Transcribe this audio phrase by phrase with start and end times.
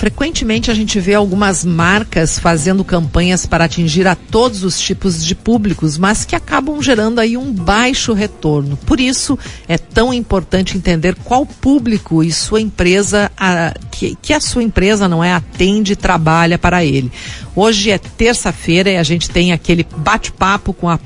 [0.00, 5.34] Frequentemente a gente vê algumas marcas fazendo campanhas para atingir a todos os tipos de
[5.34, 8.78] públicos, mas que acabam gerando aí um baixo retorno.
[8.78, 14.40] Por isso é tão importante entender qual público e sua empresa, a, que, que a
[14.40, 17.12] sua empresa não é atende e trabalha para ele.
[17.54, 20.96] Hoje é terça-feira e a gente tem aquele bate-papo com a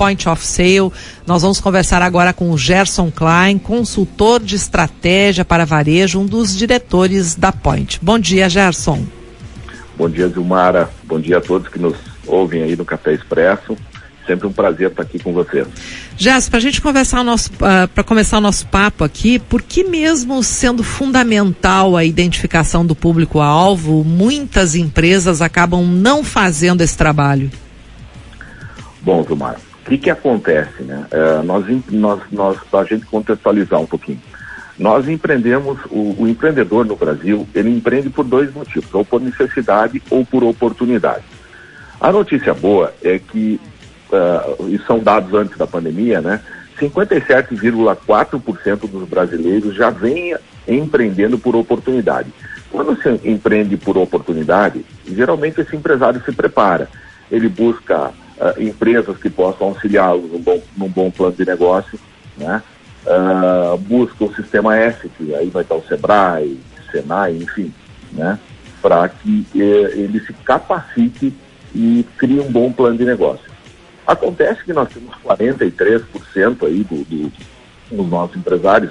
[0.00, 0.90] Point of Sale.
[1.26, 6.56] Nós vamos conversar agora com o Gerson Klein, consultor de estratégia para varejo, um dos
[6.56, 7.98] diretores da Point.
[8.00, 9.04] Bom dia, Gerson.
[9.98, 10.88] Bom dia, Zilmara.
[11.04, 13.76] Bom dia a todos que nos ouvem aí no Café Expresso.
[14.26, 15.68] Sempre um prazer estar aqui com vocês.
[16.16, 19.38] Gerson, para a gente conversar o nosso, uh, ah, para começar o nosso papo aqui,
[19.38, 26.96] por que mesmo sendo fundamental a identificação do público-alvo, muitas empresas acabam não fazendo esse
[26.96, 27.50] trabalho?
[29.02, 29.58] Bom, Zilmara,
[29.90, 31.04] que, que acontece, né?
[31.10, 34.20] É, nós, nós, nós, a gente contextualizar um pouquinho.
[34.78, 40.00] Nós empreendemos, o, o, empreendedor no Brasil, ele empreende por dois motivos, ou por necessidade
[40.08, 41.24] ou por oportunidade.
[42.00, 43.60] A notícia boa é que,
[44.12, 46.40] uh, e são dados antes da pandemia, né?
[46.80, 50.36] 57,4% dos brasileiros já vem
[50.66, 52.32] empreendendo por oportunidade.
[52.70, 56.88] Quando se empreende por oportunidade, geralmente esse empresário se prepara.
[57.30, 61.98] Ele busca uh, empresas que possam auxiliá-los num bom, num bom plano de negócio,
[62.36, 62.62] né?
[63.06, 66.58] Uh, busca o sistema S, que aí vai estar o Sebrae,
[66.90, 67.72] Senai, enfim,
[68.12, 68.38] né?
[68.82, 71.34] Para que eh, ele se capacite
[71.74, 73.44] e crie um bom plano de negócio.
[74.06, 77.32] Acontece que nós temos 43% aí do, do,
[77.90, 78.90] dos nossos empresários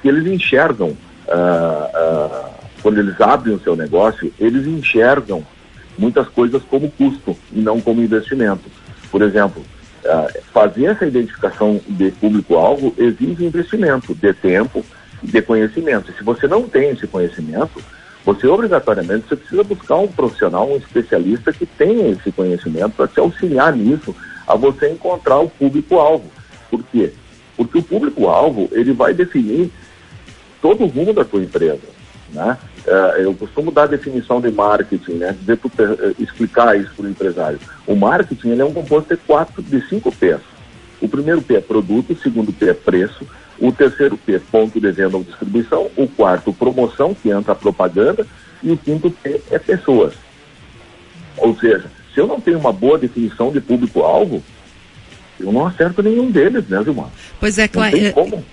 [0.00, 5.44] que eles enxergam, uh, quando eles abrem o seu negócio, eles enxergam
[5.98, 8.70] muitas coisas como custo e não como investimento.
[9.14, 9.62] Por exemplo,
[10.04, 14.84] uh, fazer essa identificação de público-alvo exige investimento de tempo
[15.22, 16.10] e de conhecimento.
[16.10, 17.80] E se você não tem esse conhecimento,
[18.24, 23.20] você obrigatoriamente você precisa buscar um profissional, um especialista que tenha esse conhecimento para te
[23.20, 24.12] auxiliar nisso,
[24.48, 26.28] a você encontrar o público-alvo.
[26.68, 27.12] Por quê?
[27.56, 29.70] Porque o público-alvo ele vai definir
[30.60, 31.86] todo o rumo da tua empresa.
[32.32, 32.58] Né?
[32.86, 35.34] Uh, eu costumo dar a definição de marketing, né?
[35.40, 37.58] Dizer, uh, explicar isso para o empresário.
[37.86, 40.40] O marketing ele é um composto de quatro, de cinco P's.
[41.00, 43.26] O primeiro P é produto, o segundo P é preço,
[43.58, 47.56] o terceiro P é ponto de venda ou distribuição, o quarto promoção, que entra a
[47.56, 48.26] propaganda,
[48.62, 50.14] e o quinto P é pessoas.
[51.36, 54.42] Ou seja, se eu não tenho uma boa definição de público-alvo,
[55.38, 57.08] eu não acerto nenhum deles, né, Gilmar?
[57.40, 57.96] Pois é, claro.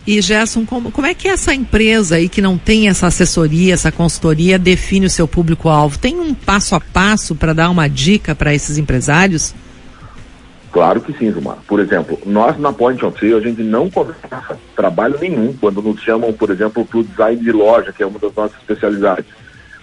[0.06, 3.92] E Gerson, como, como é que essa empresa aí que não tem essa assessoria, essa
[3.92, 6.00] consultoria, define o seu público-alvo?
[6.00, 9.54] Tem um passo a passo para dar uma dica para esses empresários?
[10.72, 11.58] Claro que sim, Gilmar.
[11.68, 16.02] Por exemplo, nós na Point of Sale, a gente não começa trabalho nenhum quando nos
[16.02, 19.26] chamam, por exemplo, para o design de loja, que é uma das nossas especialidades.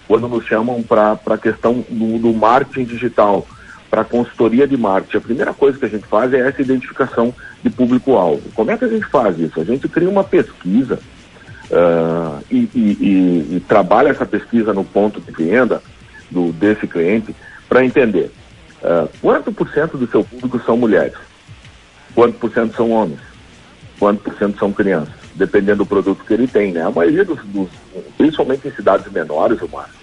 [0.07, 3.47] Quando nos chamam para a questão do, do marketing digital
[3.89, 7.33] para a consultoria de marketing, a primeira coisa que a gente faz é essa identificação
[7.63, 8.49] de público-alvo.
[8.53, 9.59] Como é que a gente faz isso?
[9.59, 10.99] A gente cria uma pesquisa
[11.71, 15.81] uh, e, e, e, e, trabalha essa pesquisa no ponto de venda
[16.29, 17.35] do, desse cliente
[17.67, 18.31] para entender
[18.81, 21.17] uh, quanto por cento do seu público são mulheres,
[22.13, 23.19] quanto por cento são homens,
[23.99, 26.71] quanto por cento são crianças, dependendo do produto que ele tem.
[26.71, 26.83] Né?
[26.83, 27.69] A maioria dos, dos
[28.17, 29.98] principalmente em cidades menores, o Márcio,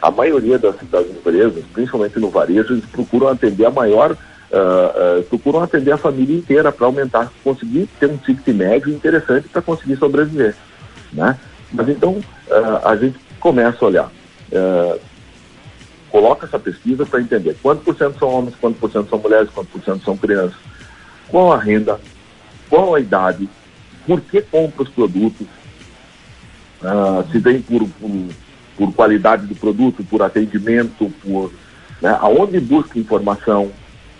[0.00, 5.22] a maioria das, das empresas, principalmente no varejo, eles procuram atender a maior, uh, uh,
[5.24, 9.96] procuram atender a família inteira para aumentar, conseguir ter um ticket médio interessante para conseguir
[9.96, 10.54] sobreviver,
[11.12, 11.38] né?
[11.72, 14.10] Mas então uh, a gente começa a olhar,
[16.10, 19.50] coloca essa pesquisa para entender quanto por cento são homens, quanto por cento são mulheres,
[19.50, 20.56] quanto por cento são crianças,
[21.28, 22.00] qual a renda,
[22.68, 23.48] qual a idade,
[24.06, 25.46] por que compra os produtos,
[27.30, 28.10] se vem por, por
[28.78, 31.52] por qualidade do produto, por atendimento, por
[32.00, 33.72] né, aonde busca informação.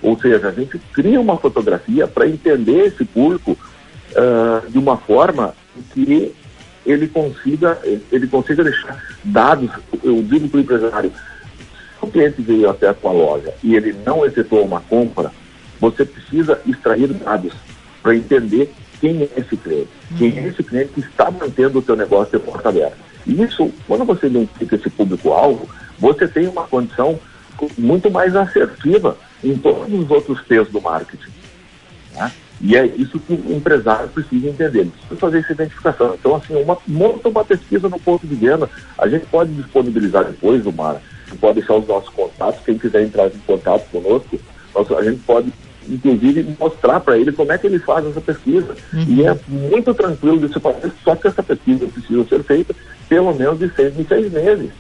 [0.03, 5.55] Ou seja, a gente cria uma fotografia para entender esse público uh, de uma forma
[5.95, 6.35] que
[6.85, 7.79] ele consiga,
[8.11, 9.71] ele consiga deixar dados,
[10.03, 13.95] eu digo para o empresário, se o cliente veio até a sua loja e ele
[14.05, 15.31] não efetuou uma compra,
[15.81, 17.53] você precisa extrair dados
[18.03, 21.97] para entender quem é esse cliente, quem é esse cliente que está mantendo o seu
[21.97, 22.97] negócio de porta aberta.
[23.27, 25.69] Isso, quando você identifica esse público-alvo,
[25.99, 27.19] você tem uma condição
[27.77, 31.31] muito mais assertiva em todos os outros P's do marketing.
[32.15, 32.33] Né?
[32.61, 36.15] E é isso que o empresário precisa entender, precisa fazer essa identificação.
[36.15, 40.65] Então, assim, uma, monta uma pesquisa no ponto de venda, a gente pode disponibilizar depois,
[40.75, 41.01] Mara,
[41.41, 44.41] pode deixar os nossos contatos, quem quiser entrar em contato conosco,
[44.75, 45.53] a gente pode
[45.89, 48.75] inclusive mostrar para ele como é que ele faz essa pesquisa.
[48.93, 49.05] Uhum.
[49.09, 52.75] E é muito tranquilo de se fazer, só que essa pesquisa precisa ser feita
[53.09, 54.71] pelo menos de seis em seis meses.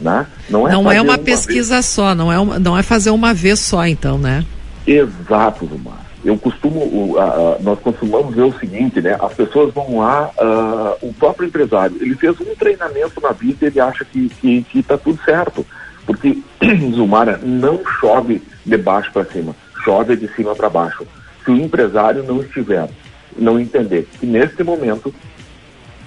[0.00, 0.26] Né?
[0.50, 1.86] Não é, não é uma, uma pesquisa vez.
[1.86, 4.44] só, não é, uma, não é fazer uma vez só, então, né?
[4.86, 6.02] Exato, Zumar.
[6.24, 9.16] Eu costumo, uh, uh, nós costumamos ver o seguinte, né?
[9.20, 13.66] As pessoas vão lá, uh, o próprio empresário, ele fez um treinamento na vida e
[13.66, 15.66] ele acha que está que, que tá tudo certo.
[16.06, 16.38] Porque,
[16.94, 21.06] Zumara, não chove de baixo para cima, chove de cima para baixo.
[21.44, 22.88] Se o empresário não estiver,
[23.36, 25.12] não entender que neste momento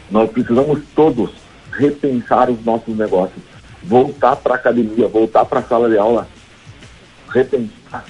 [0.10, 1.32] nós precisamos todos
[1.72, 3.44] repensar os nossos negócios,
[3.84, 6.28] voltar para a academia, voltar para a sala de aula,
[7.30, 8.06] repensar,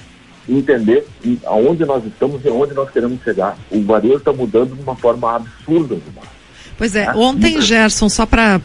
[0.48, 1.06] entender
[1.44, 3.56] aonde nós estamos e aonde nós queremos chegar.
[3.70, 6.35] O varejo está mudando de uma forma absurda, Gilmar.
[6.78, 8.60] Pois é, ontem, Gerson, só para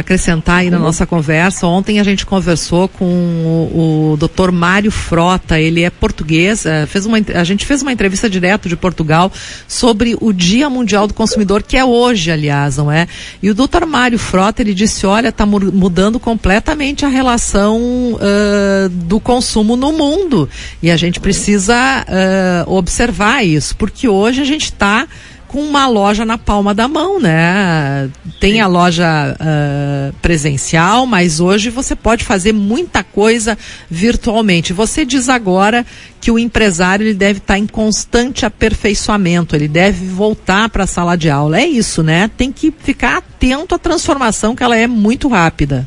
[0.00, 0.82] acrescentar aí na uhum.
[0.82, 4.50] nossa conversa, ontem a gente conversou com o, o Dr.
[4.50, 8.74] Mário Frota, ele é português, é, fez uma, a gente fez uma entrevista direto de
[8.74, 9.30] Portugal
[9.68, 13.06] sobre o Dia Mundial do Consumidor, que é hoje, aliás, não é?
[13.40, 13.86] E o Dr.
[13.86, 17.78] Mário Frota, ele disse, olha, está mudando completamente a relação
[18.14, 20.48] uh, do consumo no mundo,
[20.82, 25.06] e a gente precisa uh, observar isso, porque hoje a gente está
[25.54, 28.10] com uma loja na palma da mão, né?
[28.40, 33.56] Tem a loja uh, presencial, mas hoje você pode fazer muita coisa
[33.88, 34.72] virtualmente.
[34.72, 35.86] Você diz agora
[36.20, 41.14] que o empresário ele deve estar em constante aperfeiçoamento, ele deve voltar para a sala
[41.14, 41.60] de aula.
[41.60, 42.28] É isso, né?
[42.36, 45.86] Tem que ficar atento à transformação que ela é muito rápida.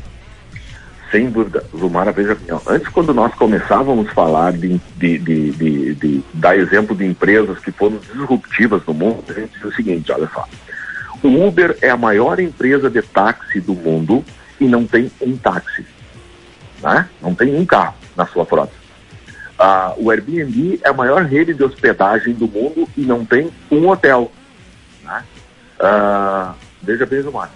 [1.10, 1.64] Sem dúvida.
[1.74, 6.56] Zumara, veja bem, antes quando nós começávamos a falar de, de, de, de, de dar
[6.56, 10.46] exemplo de empresas que foram disruptivas no mundo, a gente diz o seguinte, olha só.
[11.22, 14.24] O Uber é a maior empresa de táxi do mundo
[14.60, 15.84] e não tem um táxi.
[16.82, 17.08] Né?
[17.22, 18.72] Não tem um carro na sua frota.
[19.58, 23.88] Ah, o Airbnb é a maior rede de hospedagem do mundo e não tem um
[23.88, 24.30] hotel.
[25.02, 25.24] Né?
[25.80, 27.50] Ah, veja bem, Zumara.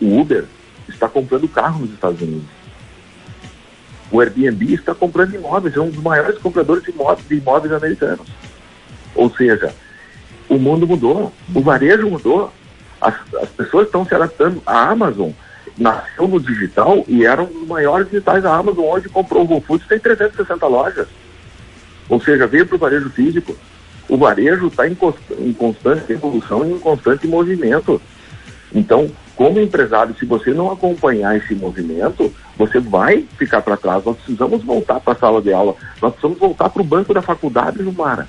[0.00, 0.44] O Uber
[0.88, 2.59] está comprando carro nos Estados Unidos
[4.10, 8.26] o Airbnb está comprando imóveis, é um dos maiores compradores de imóveis, de imóveis americanos.
[9.14, 9.72] Ou seja,
[10.48, 12.52] o mundo mudou, o varejo mudou,
[13.00, 14.62] as, as pessoas estão se adaptando.
[14.66, 15.30] A Amazon
[15.78, 18.44] nasceu no digital e era um dos maiores digitais.
[18.44, 21.08] A Amazon hoje comprou o Whole Foods, tem 360 lojas.
[22.08, 23.56] Ou seja, veio para o varejo físico.
[24.08, 24.96] O varejo está em,
[25.38, 28.02] em constante evolução e em constante movimento.
[28.74, 29.10] Então,
[29.40, 34.04] como empresário, se você não acompanhar esse movimento, você vai ficar para trás.
[34.04, 37.22] Nós precisamos voltar para a sala de aula, nós precisamos voltar para o banco da
[37.22, 38.28] faculdade, Lumara.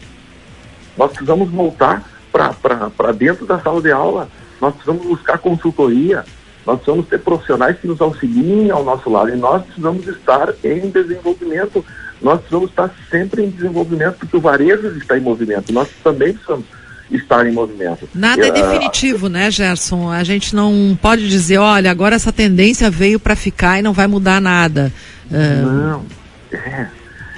[0.97, 4.29] Nós precisamos voltar para dentro da sala de aula,
[4.61, 6.23] nós precisamos buscar consultoria,
[6.65, 9.31] nós precisamos ter profissionais que nos auxiliem ao nosso lado.
[9.31, 11.83] E nós precisamos estar em desenvolvimento,
[12.21, 16.65] nós precisamos estar sempre em desenvolvimento, porque o varejo está em movimento, nós também precisamos
[17.11, 18.07] estar em movimento.
[18.13, 20.09] Nada é definitivo, né, Gerson?
[20.09, 24.07] A gente não pode dizer, olha, agora essa tendência veio para ficar e não vai
[24.07, 24.91] mudar nada.
[25.29, 26.05] Não,
[26.51, 26.87] é.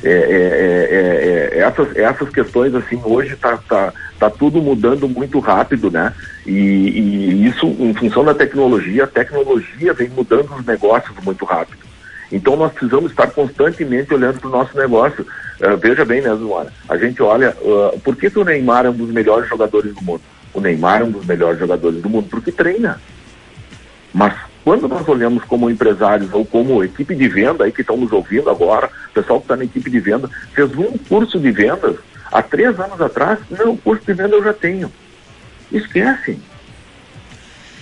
[0.06, 5.90] É, é, é, essas, essas questões, assim, hoje está tá, tá tudo mudando muito rápido,
[5.90, 6.14] né?
[6.46, 11.93] E, e isso, em função da tecnologia, a tecnologia vem mudando os negócios muito rápido.
[12.33, 15.24] Então nós precisamos estar constantemente olhando para o nosso negócio.
[15.62, 16.74] Uh, veja bem, né, Zuana?
[16.89, 20.01] A gente olha, uh, por que, que o Neymar é um dos melhores jogadores do
[20.01, 20.21] mundo?
[20.51, 23.00] O Neymar é um dos melhores jogadores do mundo porque treina.
[24.12, 24.33] Mas
[24.63, 28.50] quando nós olhamos como empresários ou como equipe de venda, aí que estão nos ouvindo
[28.50, 31.97] agora, o pessoal que está na equipe de venda, fez um curso de vendas
[32.31, 34.92] há três anos atrás, não, o curso de venda eu já tenho.
[35.71, 36.40] Esquece.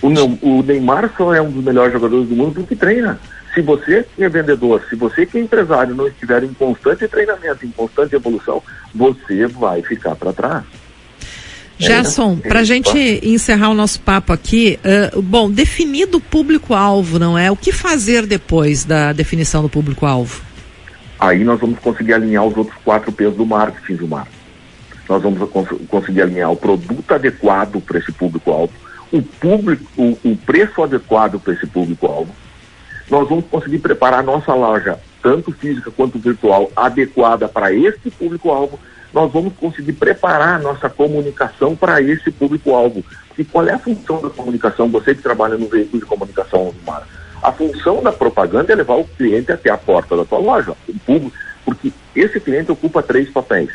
[0.02, 0.08] O,
[0.42, 3.18] o Neymar só é um dos melhores jogadores do mundo porque treina.
[3.54, 7.66] Se você que é vendedor, se você que é empresário não estiver em constante treinamento,
[7.66, 8.64] em constante evolução,
[8.96, 10.64] você vai ficar para trás.
[11.78, 14.80] Gerson, é, para a gente encerrar o nosso papo aqui,
[15.16, 17.50] uh, bom, definido o público-alvo, não é?
[17.50, 20.42] O que fazer depois da definição do público-alvo?
[21.20, 24.38] Aí nós vamos conseguir alinhar os outros quatro P's do marketing, do marketing.
[25.10, 28.72] Nós vamos cons conseguir alinhar o produto adequado para esse público-alvo,
[29.12, 32.34] o, público, o, o preço adequado para esse público-alvo,
[33.12, 38.80] nós vamos conseguir preparar a nossa loja, tanto física quanto virtual, adequada para esse público-alvo.
[39.14, 43.04] Nós vamos conseguir preparar a nossa comunicação para esse público-alvo.
[43.38, 44.88] E qual é a função da comunicação?
[44.88, 47.06] Você que trabalha no veículo de comunicação, Mar,
[47.44, 51.00] a função da propaganda é levar o cliente até a porta da tua loja, o
[51.00, 53.72] público, porque esse cliente ocupa três papéis.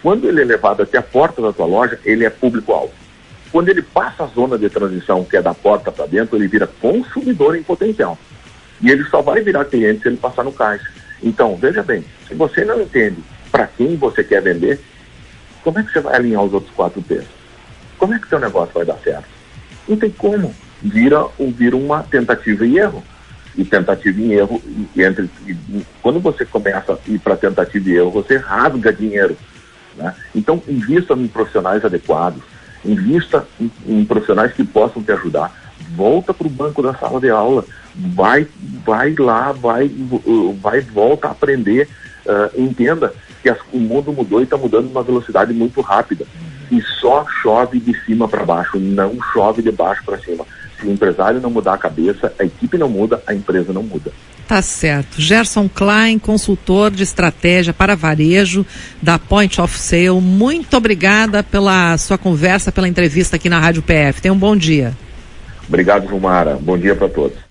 [0.00, 2.92] Quando ele é levado até a porta da tua loja, ele é público-alvo.
[3.50, 6.68] Quando ele passa a zona de transição, que é da porta para dentro, ele vira
[6.80, 8.16] consumidor em potencial.
[8.82, 10.90] E ele só vai virar cliente se ele passar no caixa.
[11.22, 14.80] Então, veja bem, se você não entende para quem você quer vender,
[15.62, 17.24] como é que você vai alinhar os outros quatro P's?
[17.96, 19.28] Como é que seu negócio vai dar certo?
[19.86, 20.52] Não tem como.
[20.82, 21.24] Vira,
[21.56, 23.04] vira uma tentativa e erro.
[23.56, 24.60] e tentativa e erro.
[24.96, 29.36] E entre, e, quando você começa a ir para tentativa e erro, você rasga dinheiro.
[29.96, 30.12] Né?
[30.34, 32.42] Então, invista em profissionais adequados,
[32.84, 35.61] invista em, em profissionais que possam te ajudar.
[35.94, 38.46] Volta para o banco da sala de aula, vai,
[38.84, 39.90] vai lá, vai,
[40.60, 41.88] vai volta a aprender,
[42.26, 43.12] uh, entenda
[43.42, 46.26] que as, o mundo mudou e está mudando numa velocidade muito rápida.
[46.70, 50.46] E só chove de cima para baixo, não chove de baixo para cima.
[50.80, 54.10] Se o empresário não mudar a cabeça, a equipe não muda, a empresa não muda.
[54.48, 55.20] Tá certo.
[55.20, 58.66] Gerson Klein, consultor de estratégia para varejo
[59.00, 60.20] da Point of Sale.
[60.20, 64.20] Muito obrigada pela sua conversa, pela entrevista aqui na Rádio PF.
[64.20, 64.96] Tenha um bom dia.
[65.72, 66.58] Obrigado, Jumara.
[66.60, 67.41] Bom dia para todos.